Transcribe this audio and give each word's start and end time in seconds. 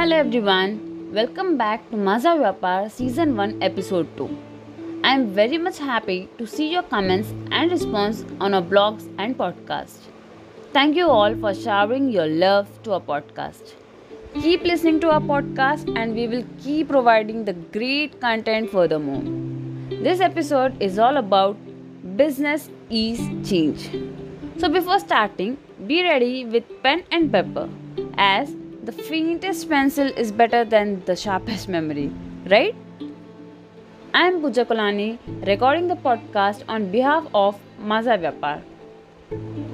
Hello 0.00 0.16
everyone, 0.16 1.12
welcome 1.12 1.58
back 1.58 1.82
to 1.90 1.96
Maza 1.98 2.28
Vyapar 2.28 2.90
Season 2.90 3.36
1 3.36 3.62
Episode 3.62 4.06
2. 4.16 4.28
I 5.04 5.12
am 5.14 5.26
very 5.34 5.58
much 5.58 5.78
happy 5.78 6.26
to 6.38 6.46
see 6.46 6.72
your 6.72 6.82
comments 6.84 7.34
and 7.50 7.70
response 7.70 8.24
on 8.40 8.54
our 8.54 8.62
blogs 8.62 9.06
and 9.18 9.36
podcast. 9.36 10.06
Thank 10.72 10.96
you 10.96 11.06
all 11.06 11.36
for 11.36 11.52
showering 11.52 12.08
your 12.08 12.26
love 12.26 12.66
to 12.84 12.94
our 12.94 13.00
podcast. 13.02 13.74
Keep 14.40 14.62
listening 14.62 15.00
to 15.00 15.10
our 15.10 15.20
podcast 15.20 15.92
and 15.98 16.14
we 16.14 16.26
will 16.28 16.46
keep 16.62 16.88
providing 16.88 17.44
the 17.44 17.52
great 17.52 18.18
content 18.22 18.70
furthermore. 18.70 19.22
This 20.08 20.20
episode 20.20 20.82
is 20.82 20.98
all 20.98 21.18
about 21.18 21.58
business 22.16 22.70
is 22.88 23.20
change. 23.46 23.90
So 24.56 24.70
before 24.70 24.98
starting, 24.98 25.58
be 25.86 26.02
ready 26.02 26.46
with 26.46 26.64
pen 26.82 27.04
and 27.10 27.30
paper 27.30 27.68
as 28.16 28.56
the 28.82 28.92
faintest 28.92 29.68
pencil 29.68 30.06
is 30.16 30.32
better 30.32 30.64
than 30.64 31.02
the 31.04 31.14
sharpest 31.14 31.68
memory, 31.68 32.10
right? 32.46 32.74
I 34.14 34.26
am 34.26 34.40
Pooja 34.40 34.64
Kolani 34.64 35.18
recording 35.46 35.86
the 35.86 35.96
podcast 35.96 36.62
on 36.66 36.90
behalf 36.90 37.26
of 37.34 37.60
Maza 37.78 38.16
Vyapar. 38.16 38.62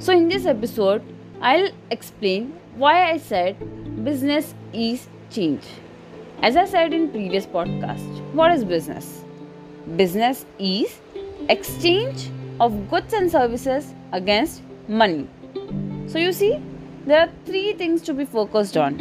So, 0.00 0.12
in 0.12 0.28
this 0.28 0.44
episode, 0.44 1.02
I'll 1.40 1.68
explain 1.90 2.52
why 2.74 3.10
I 3.12 3.18
said 3.18 3.56
business 4.04 4.54
is 4.72 5.06
change. 5.30 5.62
As 6.42 6.56
I 6.56 6.64
said 6.64 6.92
in 6.92 7.08
previous 7.10 7.46
podcast, 7.46 8.34
what 8.34 8.50
is 8.50 8.64
business? 8.64 9.24
Business 9.94 10.44
is 10.58 10.98
exchange 11.48 12.28
of 12.58 12.90
goods 12.90 13.12
and 13.12 13.30
services 13.30 13.94
against 14.12 14.62
money. 14.88 15.28
So, 16.08 16.18
you 16.18 16.32
see, 16.32 16.60
there 17.06 17.20
are 17.20 17.30
three 17.44 17.72
things 17.72 18.02
to 18.02 18.12
be 18.12 18.24
focused 18.24 18.76
on. 18.76 18.94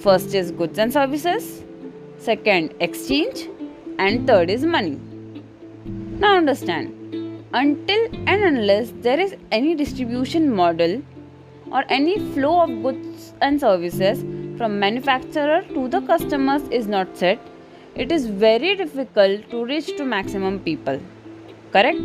First 0.00 0.34
is 0.34 0.50
goods 0.50 0.78
and 0.78 0.92
services, 0.92 1.62
second, 2.18 2.74
exchange, 2.80 3.48
and 3.98 4.26
third 4.26 4.50
is 4.50 4.64
money. 4.64 4.98
Now, 6.18 6.36
understand 6.36 6.94
until 7.54 8.06
and 8.26 8.42
unless 8.44 8.92
there 9.02 9.20
is 9.20 9.36
any 9.52 9.76
distribution 9.76 10.52
model 10.54 11.00
or 11.70 11.84
any 11.88 12.18
flow 12.32 12.62
of 12.62 12.82
goods 12.82 13.32
and 13.40 13.60
services 13.60 14.20
from 14.58 14.80
manufacturer 14.80 15.62
to 15.68 15.86
the 15.88 16.00
customers 16.00 16.62
is 16.70 16.88
not 16.88 17.16
set, 17.16 17.38
it 17.94 18.10
is 18.10 18.26
very 18.26 18.74
difficult 18.74 19.48
to 19.50 19.64
reach 19.64 19.96
to 19.96 20.04
maximum 20.04 20.58
people. 20.58 21.00
Correct? 21.72 22.00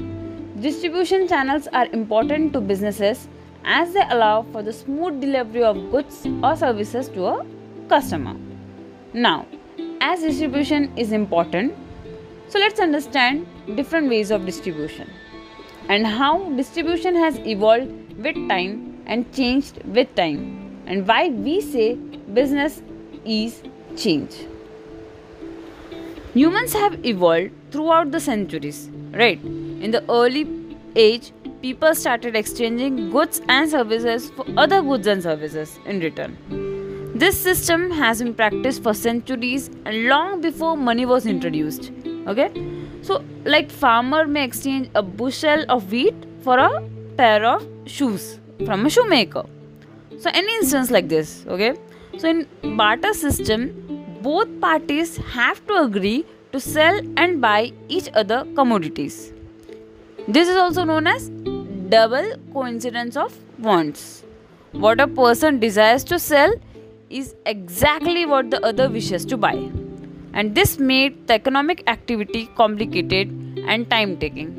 Distribution 0.61 1.27
channels 1.27 1.67
are 1.73 1.87
important 1.87 2.53
to 2.53 2.61
businesses 2.61 3.27
as 3.65 3.93
they 3.93 4.03
allow 4.09 4.43
for 4.51 4.61
the 4.63 4.73
smooth 4.73 5.21
delivery 5.21 5.63
of 5.63 5.91
goods 5.91 6.25
or 6.43 6.55
services 6.55 7.09
to 7.09 7.25
a 7.25 7.45
customer. 7.89 8.35
Now, 9.13 9.45
as 10.01 10.21
distribution 10.21 10.91
is 10.97 11.11
important, 11.11 11.73
so 12.49 12.59
let's 12.59 12.79
understand 12.79 13.47
different 13.75 14.09
ways 14.09 14.31
of 14.31 14.45
distribution 14.45 15.09
and 15.89 16.05
how 16.05 16.49
distribution 16.51 17.15
has 17.15 17.37
evolved 17.39 17.91
with 18.17 18.35
time 18.49 19.01
and 19.05 19.31
changed 19.33 19.83
with 19.85 20.13
time 20.15 20.83
and 20.85 21.07
why 21.07 21.29
we 21.29 21.61
say 21.61 21.95
business 21.95 22.81
is 23.25 23.61
change. 23.95 24.45
Humans 26.33 26.73
have 26.73 27.05
evolved 27.05 27.51
throughout 27.71 28.11
the 28.11 28.19
centuries, 28.19 28.89
right? 29.11 29.39
In 29.43 29.91
the 29.91 30.03
early 30.09 30.47
age, 30.95 31.31
people 31.63 31.95
started 31.95 32.35
exchanging 32.35 32.95
goods 33.09 33.41
and 33.47 33.69
services 33.69 34.29
for 34.37 34.45
other 34.57 34.81
goods 34.81 35.07
and 35.07 35.23
services 35.23 35.79
in 35.85 36.01
return. 36.01 36.37
This 37.15 37.39
system 37.39 37.89
has 37.91 38.21
been 38.21 38.33
practiced 38.33 38.83
for 38.83 38.93
centuries 38.93 39.69
and 39.85 40.07
long 40.09 40.41
before 40.41 40.75
money 40.75 41.05
was 41.05 41.25
introduced. 41.25 41.91
Okay? 42.27 42.49
So, 43.01 43.23
like 43.45 43.71
farmer 43.71 44.25
may 44.27 44.43
exchange 44.43 44.89
a 44.93 45.01
bushel 45.01 45.65
of 45.69 45.89
wheat 45.91 46.25
for 46.41 46.57
a 46.57 46.83
pair 47.17 47.45
of 47.45 47.65
shoes 47.85 48.39
from 48.65 48.85
a 48.85 48.89
shoemaker. 48.89 49.45
So, 50.17 50.31
any 50.33 50.53
instance 50.55 50.91
like 50.91 51.07
this, 51.07 51.45
okay? 51.47 51.75
So, 52.17 52.29
in 52.29 52.75
barter 52.77 53.13
system, 53.13 53.71
both 54.21 54.49
parties 54.59 55.15
have 55.37 55.65
to 55.67 55.81
agree 55.83 56.25
to 56.51 56.59
sell 56.59 56.99
and 57.15 57.39
buy 57.39 57.71
each 57.87 58.09
other 58.13 58.45
commodities. 58.55 59.31
This 60.27 60.47
is 60.47 60.55
also 60.55 60.85
known 60.85 61.07
as 61.07 61.29
double 61.93 62.29
coincidence 62.51 63.15
of 63.15 63.33
wants. 63.59 64.23
What 64.71 64.99
a 64.99 65.07
person 65.07 65.59
desires 65.59 66.03
to 66.05 66.17
sell 66.17 66.53
is 67.09 67.35
exactly 67.45 68.25
what 68.25 68.49
the 68.49 68.59
other 68.65 68.89
wishes 68.89 69.25
to 69.25 69.37
buy. 69.37 69.53
And 70.33 70.55
this 70.55 70.79
made 70.79 71.27
the 71.27 71.35
economic 71.35 71.83
activity 71.87 72.49
complicated 72.55 73.29
and 73.67 73.87
time 73.91 74.17
taking. 74.17 74.49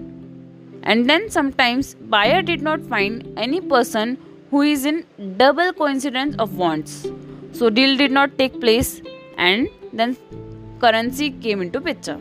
And 0.85 1.11
then 1.11 1.29
sometimes 1.29 1.95
buyer 1.95 2.41
did 2.43 2.63
not 2.63 2.81
find 2.83 3.27
any 3.37 3.61
person 3.61 4.17
who 4.53 4.63
is 4.63 4.85
in 4.85 5.05
double 5.37 5.73
coincidence 5.73 6.37
of 6.39 6.57
wants. 6.57 7.09
So 7.51 7.69
deal 7.69 7.97
did 7.97 8.13
not 8.13 8.39
take 8.39 8.61
place 8.61 9.03
and 9.37 9.69
then 9.93 10.17
currency 10.79 11.31
came 11.31 11.63
into 11.63 11.81
picture. 11.81 12.21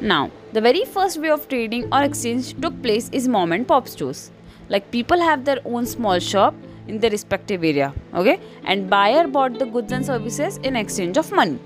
Now, 0.00 0.30
the 0.52 0.60
very 0.60 0.84
first 0.84 1.18
way 1.18 1.30
of 1.30 1.48
trading 1.48 1.88
or 1.92 2.02
exchange 2.02 2.54
took 2.60 2.80
place 2.82 3.08
is 3.10 3.26
mom 3.26 3.52
and 3.52 3.66
pop 3.66 3.88
stores. 3.88 4.30
Like 4.68 4.90
people 4.92 5.20
have 5.20 5.44
their 5.44 5.58
own 5.64 5.86
small 5.86 6.20
shop 6.20 6.54
in 6.86 7.00
their 7.00 7.10
respective 7.10 7.64
area, 7.64 7.92
okay? 8.14 8.38
And 8.64 8.88
buyer 8.88 9.26
bought 9.26 9.58
the 9.58 9.66
goods 9.66 9.92
and 9.92 10.06
services 10.06 10.58
in 10.58 10.76
exchange 10.76 11.16
of 11.16 11.32
money. 11.32 11.58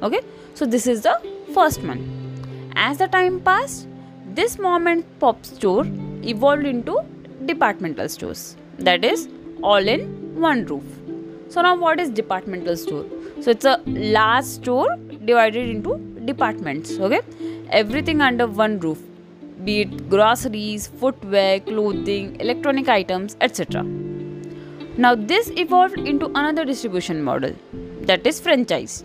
Okay? 0.00 0.20
So 0.54 0.64
this 0.64 0.86
is 0.86 1.02
the 1.02 1.20
first 1.54 1.82
one. 1.82 2.70
As 2.76 2.98
the 2.98 3.08
time 3.08 3.40
passed, 3.40 3.88
this 4.26 4.58
mom 4.58 4.86
and 4.86 5.04
pop 5.18 5.44
store 5.44 5.84
evolved 6.22 6.64
into 6.64 7.00
departmental 7.46 8.08
stores. 8.08 8.56
That 8.78 9.04
is 9.04 9.28
all 9.62 9.88
in 9.88 10.40
one 10.40 10.66
roof. 10.66 10.84
So 11.48 11.62
now 11.62 11.76
what 11.76 11.98
is 11.98 12.10
departmental 12.10 12.76
store? 12.76 13.04
So 13.40 13.50
it's 13.50 13.64
a 13.64 13.80
large 13.86 14.44
store 14.44 14.96
divided 15.24 15.68
into 15.68 15.98
departments, 16.24 16.98
okay? 16.98 17.20
Everything 17.72 18.20
under 18.20 18.46
one 18.46 18.78
roof, 18.80 19.00
be 19.64 19.80
it 19.82 20.08
groceries, 20.08 20.86
footwear, 20.86 21.60
clothing, 21.60 22.36
electronic 22.40 22.88
items, 22.88 23.36
etc. 23.40 23.82
Now, 24.96 25.14
this 25.14 25.50
evolved 25.56 25.98
into 25.98 26.26
another 26.26 26.64
distribution 26.64 27.22
model 27.22 27.54
that 28.02 28.26
is 28.26 28.40
franchise. 28.40 29.04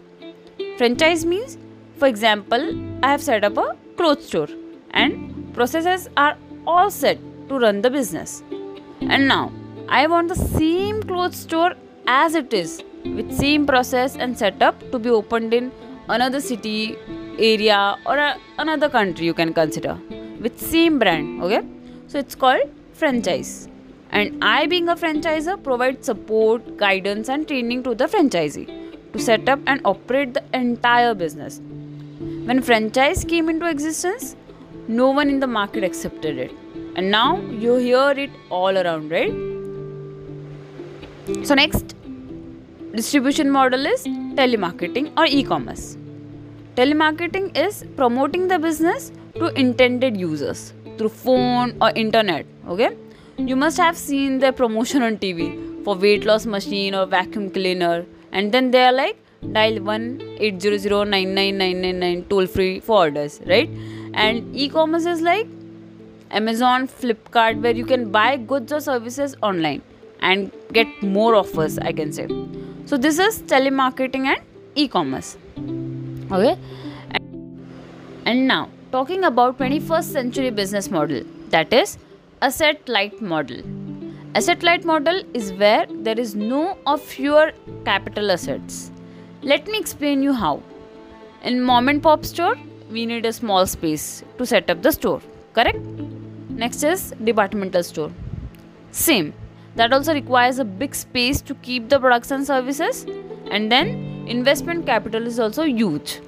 Franchise 0.78 1.26
means, 1.26 1.58
for 1.96 2.08
example, 2.08 2.64
I 3.04 3.12
have 3.12 3.22
set 3.22 3.44
up 3.44 3.58
a 3.58 3.76
clothes 3.96 4.28
store 4.28 4.50
and 4.92 5.54
processes 5.54 6.10
are 6.18 6.38
all 6.66 6.92
set 6.92 7.18
to 7.50 7.60
run 7.60 7.82
the 7.82 7.90
business. 7.90 8.44
And 9.02 9.28
now 9.28 9.52
I 9.88 10.08
want 10.08 10.28
the 10.28 10.36
same 10.36 11.02
clothes 11.02 11.38
store 11.38 11.74
as 12.06 12.36
it 12.36 12.54
is 12.54 12.84
with 13.06 13.32
same 13.32 13.66
process 13.66 14.18
and 14.18 14.38
setup 14.38 14.92
to 14.92 15.00
be 15.00 15.10
opened 15.10 15.54
in 15.54 15.72
another 16.10 16.42
city 16.42 16.98
area 17.40 17.98
or 18.06 18.18
a, 18.18 18.38
another 18.58 18.90
country 18.90 19.26
you 19.26 19.34
can 19.34 19.54
consider 19.54 19.98
with 20.42 20.60
same 20.60 21.00
brand 21.00 21.42
okay? 21.44 21.62
So 22.08 22.20
it's 22.20 22.36
called 22.36 22.62
franchise. 22.94 23.68
And 24.12 24.44
i 24.44 24.66
being 24.66 24.88
a 24.90 24.96
franchisor 24.96 25.62
provide 25.62 26.04
support 26.04 26.78
guidance 26.78 27.30
and 27.30 27.48
training 27.48 27.84
to 27.84 27.94
the 27.94 28.06
franchisee 28.06 28.68
to 29.14 29.20
set 29.20 29.50
up 29.50 29.60
and 29.68 29.82
operate 29.84 30.34
the 30.34 30.44
entire 30.54 31.14
business. 31.14 31.60
When 32.46 32.62
franchise 32.62 33.24
came 33.26 33.50
into 33.50 33.70
existence 33.70 34.36
no 34.88 35.10
one 35.10 35.30
in 35.30 35.40
the 35.42 35.48
market 35.48 35.84
accepted 35.84 36.38
it. 36.38 36.52
And 36.96 37.12
now 37.12 37.38
you 37.38 37.76
hear 37.76 38.12
it 38.12 38.32
all 38.50 38.78
around 38.78 39.12
right? 39.12 39.34
So 41.46 41.56
next 41.56 41.94
distribution 42.96 43.52
model 43.52 43.86
is 43.86 44.04
telemarketing 44.06 45.12
or 45.18 45.26
e-commerce 45.26 45.98
Telemarketing 46.78 47.58
is 47.58 47.84
promoting 47.96 48.48
the 48.48 48.60
business 48.60 49.12
to 49.36 49.48
intended 49.60 50.16
users 50.16 50.74
through 50.96 51.10
phone 51.10 51.76
or 51.82 51.90
internet. 51.96 52.46
Okay, 52.68 52.90
you 53.40 53.56
must 53.56 53.80
have 53.80 53.98
seen 53.98 54.38
the 54.38 54.52
promotion 54.54 55.02
on 55.02 55.18
TV 55.18 55.48
for 55.84 55.96
weight 55.96 56.24
loss 56.24 56.46
machine 56.46 56.94
or 56.94 57.08
vacuum 57.08 57.50
cleaner, 57.50 58.06
and 58.32 58.52
then 58.52 58.70
they 58.70 58.84
are 58.84 58.92
like 58.92 59.18
dial 59.54 59.80
one 59.88 60.06
eight 60.38 60.62
zero 60.62 60.78
zero 60.78 61.04
nine 61.04 61.34
nine 61.34 61.58
nine 61.58 61.82
nine 61.82 62.00
nine 62.00 62.24
toll 62.30 62.46
free 62.46 62.80
for 62.80 63.00
orders, 63.06 63.40
right? 63.48 63.68
And 64.14 64.56
e-commerce 64.56 65.08
is 65.08 65.24
like 65.24 65.48
Amazon, 66.30 66.88
Flipkart, 66.88 67.60
where 67.60 67.76
you 67.76 67.86
can 67.86 68.12
buy 68.12 68.38
goods 68.38 68.72
or 68.72 68.82
services 68.82 69.36
online 69.42 69.82
and 70.20 70.52
get 70.74 71.02
more 71.02 71.34
offers. 71.34 71.80
I 71.80 71.92
can 71.92 72.14
say. 72.14 72.28
So 72.86 72.98
this 73.10 73.18
is 73.18 73.42
telemarketing 73.56 74.28
and 74.36 74.42
e-commerce 74.76 75.38
okay 76.32 76.58
and 78.26 78.48
now 78.48 78.70
talking 78.92 79.24
about 79.24 79.58
21st 79.58 80.04
century 80.04 80.50
business 80.50 80.90
model 80.90 81.24
that 81.50 81.72
is 81.72 81.98
asset 82.42 82.88
light 82.88 83.22
model 83.22 83.62
Asset 84.38 84.62
light 84.62 84.84
model 84.86 85.24
is 85.34 85.52
where 85.54 85.88
there 85.90 86.20
is 86.20 86.36
no 86.36 86.78
or 86.86 86.98
fewer 86.98 87.54
capital 87.86 88.30
assets. 88.30 88.92
Let 89.42 89.66
me 89.68 89.80
explain 89.80 90.22
you 90.22 90.32
how. 90.32 90.62
In 91.44 91.60
mom 91.60 91.90
and 91.90 92.04
pop 92.04 92.24
store, 92.24 92.56
we 92.92 93.08
need 93.08 93.26
a 93.26 93.34
small 93.34 93.66
space 93.66 94.24
to 94.38 94.46
set 94.46 94.70
up 94.70 94.84
the 94.84 94.92
store, 94.92 95.22
correct? 95.54 95.80
Next 96.50 96.84
is 96.84 97.16
departmental 97.24 97.82
store. 97.82 98.12
Same. 98.92 99.34
That 99.76 99.92
also 99.92 100.14
requires 100.14 100.60
a 100.60 100.66
big 100.66 100.94
space 100.94 101.42
to 101.42 101.56
keep 101.56 101.90
the 101.90 102.00
products 102.00 102.30
and 102.30 102.46
services 102.46 103.08
and 103.50 103.72
then 103.72 104.07
investment 104.28 104.86
capital 104.86 105.26
is 105.26 105.40
also 105.40 105.64
huge. 105.64 106.20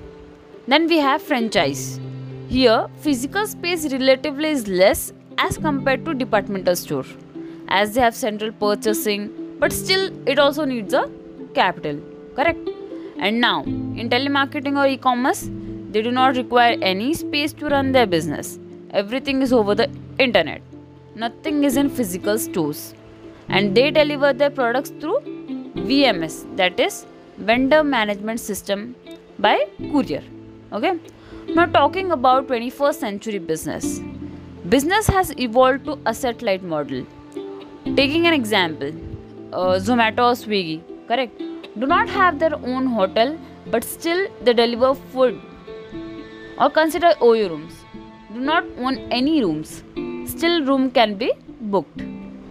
Then 0.68 0.88
we 0.88 0.98
have 1.00 1.22
franchise. 1.22 2.00
Here, 2.48 2.88
physical 3.01 3.46
space 3.46 3.92
relatively 3.92 4.50
is 4.50 4.68
less 4.68 5.13
as 5.38 5.57
compared 5.57 6.06
to 6.06 6.13
departmental 6.13 6.75
store 6.75 7.06
as 7.69 7.94
they 7.94 8.01
have 8.01 8.16
central 8.16 8.51
purchasing 8.63 9.30
but 9.60 9.72
still 9.72 10.04
it 10.28 10.40
also 10.40 10.66
needs 10.66 10.94
a 10.94 11.04
capital 11.54 12.00
correct 12.36 12.69
and 13.19 13.40
now 13.40 13.57
in 13.63 14.10
telemarketing 14.13 14.78
or 14.81 14.88
e-commerce 14.88 15.44
they 15.92 16.02
do 16.02 16.12
not 16.12 16.36
require 16.36 16.78
any 16.81 17.13
space 17.13 17.54
to 17.54 17.69
run 17.75 17.92
their 17.98 18.07
business 18.16 18.57
everything 19.02 19.42
is 19.48 19.54
over 19.60 19.75
the 19.81 19.88
internet 20.18 20.62
nothing 21.16 21.63
is 21.69 21.78
in 21.84 21.90
physical 22.00 22.38
stores 22.48 22.81
and 23.50 23.75
they 23.75 23.90
deliver 23.92 24.34
their 24.42 24.54
products 24.60 24.92
through 25.00 25.19
vms 25.90 26.36
that 26.62 26.80
is 26.88 27.06
vendor 27.40 27.84
management 27.84 28.40
system 28.40 28.96
by 29.40 29.66
courier. 29.92 30.24
Okay? 30.74 31.00
Now 31.48 31.66
talking 31.66 32.12
about 32.12 32.48
21st 32.48 32.96
century 32.96 33.40
business. 33.40 34.02
Business 34.68 35.08
has 35.08 35.34
evolved 35.40 35.86
to 35.86 35.98
asset 36.06 36.42
light 36.42 36.64
model. 36.64 37.06
Taking 37.96 38.28
an 38.28 38.34
example 38.34 38.92
uh, 39.54 39.80
zomato 39.80 40.26
or 40.30 40.36
swiggy 40.44 40.82
correct? 41.08 41.38
Do 41.80 41.88
not 41.88 42.10
have 42.10 42.40
their 42.40 42.56
own 42.56 42.86
hotel 42.86 43.38
but 43.68 43.84
still 43.84 44.28
they 44.42 44.54
deliver 44.54 44.94
food 44.96 45.42
or 46.60 46.70
consider 46.70 47.14
oyo 47.22 47.50
rooms. 47.50 47.74
Do 48.34 48.40
not 48.40 48.66
own 48.78 48.98
any 49.12 49.44
rooms. 49.44 49.84
Still 50.26 50.64
room 50.66 50.92
can 50.92 51.16
be 51.16 51.32
booked. 51.62 51.98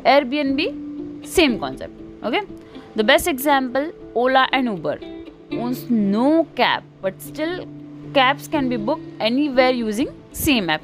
Airbnb 0.05 1.27
same 1.27 1.59
concept. 1.59 1.93
Okay? 2.25 2.43
The 2.97 3.05
best 3.05 3.29
example 3.29 3.93
ola 4.15 4.47
and 4.53 4.69
uber 4.69 4.99
owns 5.53 5.89
no 5.91 6.47
cab 6.55 6.83
but 7.03 7.21
still 7.21 7.67
cabs 8.15 8.49
can 8.49 8.69
be 8.69 8.77
booked 8.77 9.07
anywhere 9.21 9.71
using 9.71 10.11
same 10.33 10.71
app 10.71 10.83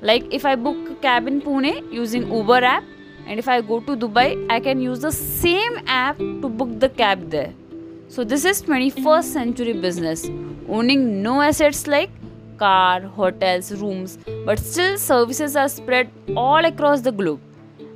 like 0.00 0.24
if 0.32 0.44
i 0.44 0.54
book 0.54 0.76
a 0.90 0.94
cab 1.06 1.26
in 1.26 1.40
pune 1.40 1.72
using 1.92 2.30
uber 2.32 2.62
app 2.64 2.84
and 3.26 3.40
if 3.40 3.48
I 3.48 3.60
go 3.60 3.80
to 3.80 3.96
Dubai, 3.96 4.46
I 4.48 4.60
can 4.60 4.80
use 4.80 5.00
the 5.00 5.10
same 5.10 5.80
app 5.86 6.16
to 6.18 6.48
book 6.48 6.78
the 6.78 6.88
cab 6.88 7.28
there. 7.30 7.52
So 8.08 8.22
this 8.22 8.44
is 8.44 8.62
21st 8.62 9.24
century 9.24 9.72
business, 9.72 10.30
owning 10.68 11.22
no 11.22 11.40
assets 11.40 11.86
like 11.88 12.10
car, 12.56 13.00
hotels, 13.00 13.72
rooms, 13.72 14.18
but 14.44 14.58
still 14.60 14.96
services 14.96 15.56
are 15.56 15.68
spread 15.68 16.10
all 16.36 16.64
across 16.64 17.00
the 17.00 17.12
globe 17.12 17.40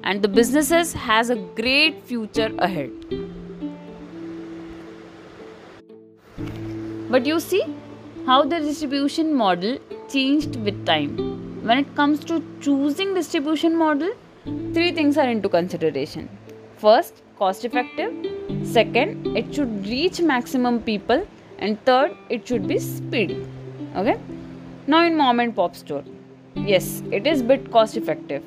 and 0.02 0.20
the 0.20 0.28
businesses 0.28 0.92
has 0.92 1.30
a 1.30 1.36
great 1.36 2.02
future 2.02 2.50
ahead. 2.58 2.90
But 7.10 7.26
you 7.26 7.40
see 7.40 7.62
how 8.24 8.44
the 8.44 8.60
distribution 8.60 9.34
model 9.34 9.78
changed 10.08 10.56
with 10.56 10.86
time. 10.86 11.16
When 11.62 11.78
it 11.78 11.94
comes 11.96 12.24
to 12.26 12.42
choosing 12.60 13.14
distribution 13.14 13.76
model, 13.76 14.12
three 14.44 14.92
things 14.92 15.18
are 15.18 15.28
into 15.28 15.48
consideration. 15.48 16.28
First 16.76 17.22
cost 17.36 17.64
effective. 17.64 18.14
Second 18.62 19.36
it 19.36 19.52
should 19.52 19.86
reach 19.86 20.20
maximum 20.20 20.80
people. 20.82 21.26
And 21.58 21.84
third 21.84 22.16
it 22.28 22.46
should 22.46 22.68
be 22.68 22.78
speedy 22.78 23.44
okay? 23.96 24.18
Now 24.86 25.04
in 25.04 25.16
mom 25.16 25.40
and 25.40 25.54
pop 25.54 25.74
store. 25.74 26.04
Yes 26.54 27.02
it 27.10 27.26
is 27.26 27.42
bit 27.42 27.70
cost 27.72 27.96
effective. 27.96 28.44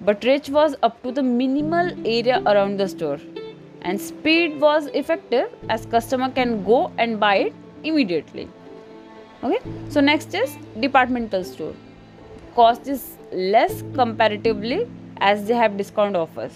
But 0.00 0.24
reach 0.24 0.50
was 0.50 0.76
up 0.82 1.02
to 1.04 1.12
the 1.12 1.22
minimal 1.22 1.90
area 2.04 2.42
around 2.44 2.78
the 2.78 2.88
store. 2.88 3.18
And 3.82 4.00
speed 4.00 4.60
was 4.60 4.86
effective 4.88 5.50
as 5.68 5.86
customer 5.86 6.30
can 6.30 6.64
go 6.64 6.92
and 6.98 7.20
buy 7.20 7.36
it 7.36 7.54
immediately 7.84 8.48
okay 9.42 9.60
so 9.88 10.00
next 10.00 10.34
is 10.34 10.56
departmental 10.80 11.44
store 11.44 11.74
cost 12.54 12.88
is 12.88 13.02
less 13.32 13.82
comparatively 13.94 14.86
as 15.20 15.46
they 15.46 15.54
have 15.54 15.76
discount 15.76 16.16
offers. 16.16 16.52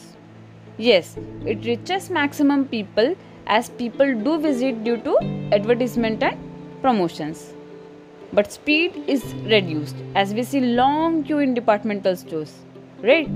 Yes, 0.78 1.16
it 1.46 1.64
reaches 1.64 2.10
maximum 2.10 2.66
people 2.66 3.14
as 3.46 3.68
people 3.70 4.14
do 4.22 4.38
visit 4.38 4.82
due 4.84 4.96
to 4.98 5.18
advertisement 5.52 6.22
and 6.22 6.38
promotions. 6.82 7.52
But 8.32 8.50
speed 8.50 9.04
is 9.06 9.22
reduced 9.44 9.96
as 10.14 10.34
we 10.34 10.42
see 10.42 10.60
long 10.60 11.22
queue 11.22 11.38
in 11.38 11.54
departmental 11.54 12.16
stores. 12.16 12.52
Right? 13.00 13.28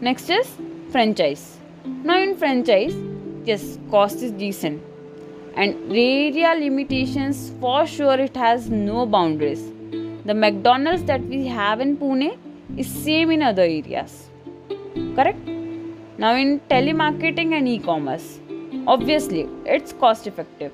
Next 0.00 0.30
is 0.30 0.46
franchise. 0.90 1.58
Now 2.04 2.18
in 2.20 2.36
franchise, 2.36 2.94
yes, 3.44 3.78
cost 3.90 4.22
is 4.22 4.32
decent. 4.32 4.89
And 5.56 5.90
area 5.90 6.54
limitations 6.58 7.52
for 7.60 7.86
sure 7.86 8.18
it 8.18 8.36
has 8.36 8.70
no 8.70 9.04
boundaries. 9.06 9.72
The 10.24 10.34
McDonald's 10.34 11.04
that 11.04 11.22
we 11.22 11.46
have 11.46 11.80
in 11.80 11.96
Pune 11.96 12.38
is 12.76 12.88
same 12.88 13.30
in 13.30 13.42
other 13.42 13.62
areas. 13.62 14.28
Correct? 15.16 15.38
Now 16.18 16.34
in 16.34 16.60
telemarketing 16.70 17.52
and 17.56 17.68
e-commerce 17.68 18.38
obviously 18.86 19.48
it's 19.64 19.92
cost 19.92 20.26
effective. 20.26 20.72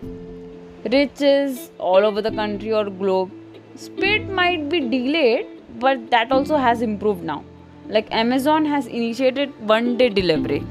Reaches 0.85 1.71
all 1.79 2.05
over 2.05 2.21
the 2.23 2.31
country 2.31 2.73
or 2.73 2.85
globe. 2.91 3.31
Speed 3.77 4.29
might 4.29 4.69
be 4.69 4.81
delayed 4.81 5.47
but 5.79 6.11
that 6.11 6.33
also 6.33 6.57
has 6.57 6.83
improved 6.83 7.23
now. 7.23 7.45
Like 7.89 8.13
amazon 8.13 8.65
has 8.67 8.87
initiated 8.87 9.59
one 9.61 9.97
day 9.97 10.09
delivery. 10.09 10.65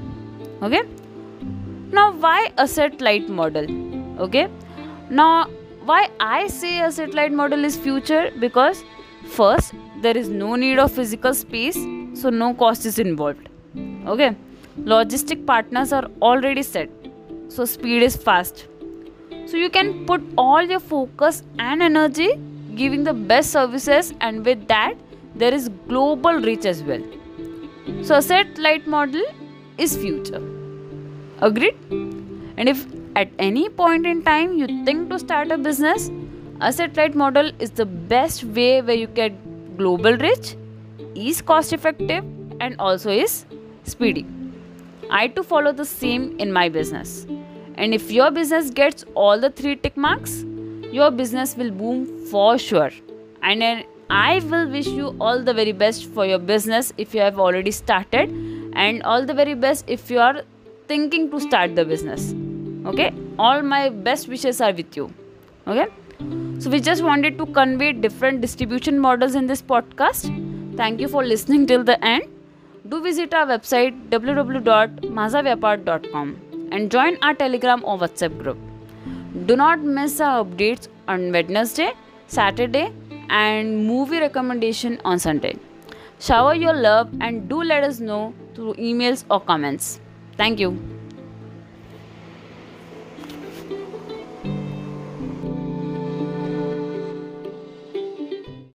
Okay? 0.61 0.83
Now 1.91 2.11
why 2.11 2.51
asset 2.57 3.01
light 3.01 3.29
model 3.29 3.65
okay? 4.19 4.47
Now 5.09 5.47
why 5.83 6.09
i 6.19 6.47
say 6.47 6.79
asset 6.79 7.13
light 7.13 7.31
model 7.31 7.63
is 7.63 7.77
future? 7.77 8.31
Because 8.39 8.83
first 9.27 9.73
there 10.01 10.17
is 10.17 10.29
no 10.29 10.55
need 10.55 10.79
of 10.79 10.91
physical 10.91 11.33
space 11.33 11.77
so 12.13 12.29
no 12.29 12.53
cost 12.53 12.85
is 12.85 12.99
involved. 12.99 13.49
Okay? 14.07 14.35
Logistic 14.79 15.45
partners 15.45 15.93
are 15.93 16.07
already 16.21 16.63
set 16.63 16.89
so 17.49 17.65
speed 17.65 18.03
is 18.03 18.15
fast. 18.15 18.67
So 19.45 19.57
you 19.57 19.69
can 19.69 20.05
put 20.05 20.21
all 20.37 20.63
your 20.63 20.79
focus 20.79 21.43
and 21.59 21.81
energy 21.81 22.29
giving 22.75 23.03
the 23.03 23.13
best 23.13 23.51
services 23.51 24.13
and 24.19 24.45
with 24.45 24.67
that 24.67 24.95
there 25.35 25.53
is 25.53 25.69
global 25.87 26.33
reach 26.33 26.65
as 26.65 26.83
well. 26.83 27.03
So 28.01 28.15
asset 28.15 28.57
light 28.57 28.87
model 28.87 29.23
is 29.77 29.95
future. 29.95 30.41
Agreed? 31.41 31.75
And 32.57 32.69
if 32.69 32.85
at 33.15 33.29
any 33.39 33.69
point 33.69 34.05
in 34.05 34.21
time 34.23 34.57
you 34.57 34.67
think 34.85 35.09
to 35.09 35.17
start 35.19 35.51
a 35.51 35.57
business 35.57 36.09
asset 36.61 36.95
light 36.97 37.15
model 37.15 37.51
is 37.59 37.71
the 37.71 37.85
best 37.85 38.43
way 38.43 38.81
where 38.81 38.95
you 38.95 39.07
get 39.07 39.33
global 39.77 40.15
reach, 40.17 40.55
is 41.15 41.41
cost 41.41 41.73
effective, 41.73 42.23
and 42.59 42.75
also 42.79 43.09
is 43.09 43.45
speedy. 43.83 44.25
I 45.09 45.27
too 45.27 45.43
follow 45.43 45.73
the 45.73 45.85
same 45.85 46.39
in 46.39 46.51
my 46.51 46.69
business. 46.69 47.27
And 47.75 47.93
if 47.93 48.09
your 48.11 48.31
business 48.31 48.69
gets 48.69 49.03
all 49.15 49.39
the 49.39 49.49
three 49.49 49.75
tick 49.75 49.97
marks, 49.97 50.45
your 50.91 51.11
business 51.11 51.57
will 51.57 51.71
boom 51.71 52.25
for 52.27 52.57
sure. 52.57 52.91
And 53.43 53.85
I 54.09 54.39
will 54.39 54.69
wish 54.69 54.87
you 54.87 55.15
all 55.19 55.43
the 55.43 55.53
very 55.53 55.73
best 55.73 56.05
for 56.05 56.25
your 56.25 56.39
business 56.39 56.93
if 56.97 57.13
you 57.13 57.19
have 57.19 57.37
already 57.37 57.71
started, 57.71 58.29
and 58.73 59.03
all 59.03 59.25
the 59.25 59.33
very 59.33 59.55
best 59.55 59.85
if 59.87 60.09
you 60.09 60.19
are 60.19 60.43
thinking 60.87 61.29
to 61.31 61.39
start 61.41 61.75
the 61.75 61.83
business. 61.83 62.33
Okay, 62.85 63.11
all 63.39 63.63
my 63.63 63.89
best 63.89 64.27
wishes 64.27 64.61
are 64.61 64.71
with 64.71 64.95
you. 64.95 65.11
Okay. 65.67 65.87
So, 66.59 66.69
we 66.69 66.79
just 66.79 67.03
wanted 67.03 67.37
to 67.39 67.45
convey 67.47 67.91
different 67.93 68.41
distribution 68.41 68.99
models 68.99 69.33
in 69.35 69.47
this 69.47 69.61
podcast. 69.61 70.29
Thank 70.77 71.01
you 71.01 71.07
for 71.07 71.23
listening 71.23 71.65
till 71.67 71.83
the 71.83 72.03
end. 72.03 72.23
Do 72.87 73.01
visit 73.01 73.33
our 73.33 73.47
website 73.47 74.09
www.mazavyapar.com 74.09 76.37
and 76.71 76.91
join 76.91 77.17
our 77.21 77.33
Telegram 77.33 77.83
or 77.83 77.97
WhatsApp 77.97 78.37
group. 78.41 78.57
Do 79.47 79.55
not 79.55 79.81
miss 79.81 80.21
our 80.21 80.45
updates 80.45 80.87
on 81.07 81.31
Wednesday, 81.31 81.93
Saturday, 82.27 82.91
and 83.29 83.87
movie 83.87 84.19
recommendation 84.19 85.01
on 85.03 85.17
Sunday. 85.19 85.55
Shower 86.19 86.53
your 86.53 86.73
love 86.73 87.09
and 87.19 87.49
do 87.49 87.63
let 87.63 87.83
us 87.83 87.99
know 87.99 88.33
through 88.53 88.75
emails 88.75 89.25
or 89.29 89.41
comments. 89.41 89.99
Thank 90.37 90.59
you. 90.59 90.94